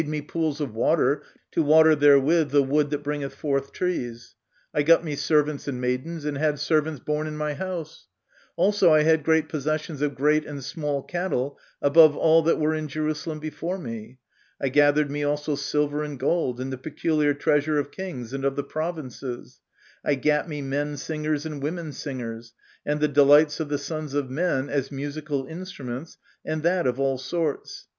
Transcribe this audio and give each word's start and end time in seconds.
59 0.01 0.11
me 0.11 0.21
pools 0.23 0.59
of 0.59 0.73
water, 0.73 1.21
to 1.51 1.61
water 1.61 1.95
therewith 1.95 2.49
the 2.49 2.63
wood 2.63 2.89
that 2.89 3.03
bringeth 3.03 3.35
forth 3.35 3.71
trees: 3.71 4.33
I 4.73 4.81
got 4.81 5.03
me 5.03 5.15
servants 5.15 5.67
and 5.67 5.79
maidens, 5.79 6.25
and 6.25 6.39
had 6.39 6.57
servants 6.59 6.99
born 6.99 7.27
in 7.27 7.37
my 7.37 7.53
house; 7.53 8.07
also 8.55 8.91
I 8.91 9.03
had 9.03 9.23
great 9.23 9.47
possessions 9.47 10.01
of 10.01 10.15
great 10.15 10.43
and 10.43 10.63
small 10.63 11.03
cattle 11.03 11.59
above 11.83 12.17
all 12.17 12.41
that 12.41 12.57
were 12.59 12.73
in 12.73 12.87
Jerusalem 12.87 13.37
before 13.39 13.77
me: 13.77 14.17
I 14.59 14.69
gathered 14.69 15.11
me 15.11 15.23
also 15.23 15.53
silver 15.53 16.01
and 16.01 16.17
gold, 16.19 16.59
and 16.59 16.73
the 16.73 16.79
peculiar 16.79 17.35
treasure 17.35 17.77
of 17.77 17.91
kings 17.91 18.33
and 18.33 18.43
of 18.43 18.55
the 18.55 18.63
provinces: 18.63 19.61
I 20.03 20.15
gat 20.15 20.49
me 20.49 20.63
men 20.63 20.97
singers 20.97 21.45
and 21.45 21.61
women 21.61 21.93
singers, 21.93 22.55
and 22.87 23.01
the 23.01 23.07
delights 23.07 23.59
of 23.59 23.69
the 23.69 23.77
sons 23.77 24.15
of 24.15 24.31
men, 24.31 24.67
as 24.67 24.91
musical 24.91 25.45
instruments, 25.45 26.17
and 26.43 26.63
that 26.63 26.87
of 26.87 26.99
all 26.99 27.19
sorts. 27.19 27.85